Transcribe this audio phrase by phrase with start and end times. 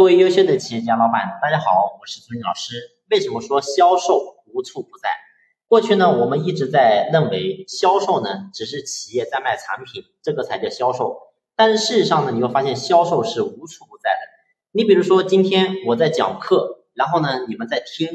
[0.00, 2.72] 各位优秀的企业家老板，大家好，我是朱林老师。
[3.10, 5.10] 为什么说销售无处不在？
[5.68, 11.18] 过去呢，我们一直在认为销售呢只是企业在卖产品，这个才叫销售。
[11.54, 14.20] 但是事实上呢，你会发现销售是无处不在的。
[14.72, 18.08] 你比如说今天我在讲课，然后呢你们在听，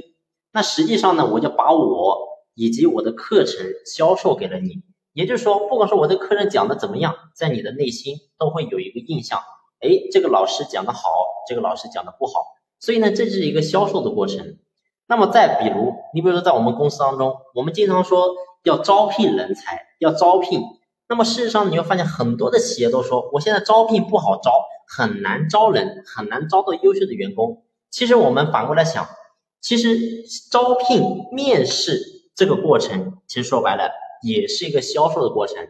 [0.53, 2.17] 那实际上呢我就把我
[2.55, 4.81] 以及我的课程销售给了你。
[5.13, 9.39] 也就是说，不管说我的课程讲的怎么样，在你的内心都会有一个印象。
[9.85, 11.09] 哎，这个老师讲的好，
[11.47, 12.33] 这个老师讲的不好，
[12.79, 14.57] 所以呢，这是一个销售的过程。
[15.07, 20.61] 那么再比如，你比如说在我们公司当中，我们经常说要招聘人才，要招聘。
[21.07, 24.51] 那么事实上，你会发现很多的企业都说，我现在招聘不好招，
[24.87, 27.63] 很难招人，很难招到优秀的员工。
[27.91, 29.07] 其实我们反过来想，
[29.61, 32.01] 其实招聘面试
[32.35, 33.91] 这个过程，其实说白了
[34.23, 35.67] 也是一个销售的过程。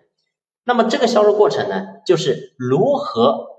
[0.64, 3.55] 那么这个销售过程呢，就是如何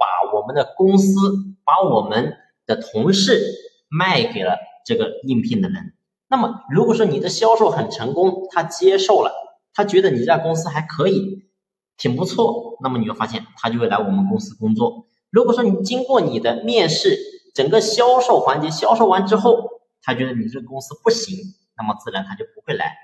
[0.47, 1.17] 我们的公司、
[1.65, 2.37] 把我们
[2.67, 3.43] 的同事
[3.89, 5.93] 卖给了这个应聘的人。
[6.29, 9.33] 那么如果说你的销售很成功，他接受了，
[9.75, 11.49] 他觉得你这家公司还可以，
[11.97, 15.07] 挺不错，那么你会发现他就会来我们公司工作。
[15.31, 17.19] 如果说你经过你的面试，
[17.53, 19.69] 整个销售环节销售完之后，
[20.01, 21.37] 他觉得你这个公司不行，
[21.77, 22.95] 那么自然他就不会来。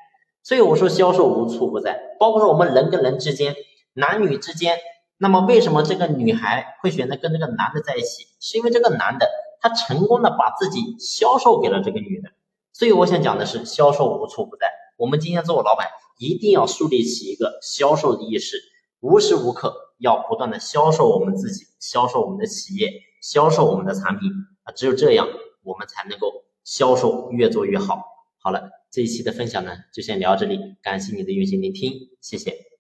[0.45, 3.57] 所以我说销售无处不在，包括说我们人跟人之间。
[3.95, 4.79] 男女之间，
[5.19, 8.27] 那么为什么这个女孩会选择跟这个男的在一起？
[8.41, 9.29] 是因为这个男的
[9.61, 12.31] 他成功的把自己销售给了这个女的。
[12.73, 14.67] 所以我想讲的是，销售无处不在。
[14.97, 18.57] 我们今天做老板，一定要树立起一个销售的意识，
[19.01, 22.91] 无时无刻要不断的销售我们自己，销售我们的企业，
[23.21, 24.31] 销售我们的产品
[24.65, 25.29] 啊，只有这样，
[25.63, 28.03] 我们才能够销售越做越好。
[28.39, 32.72] 好了，这一期的分享呢，就先聊到这里，感谢你的用心聆听，谢谢。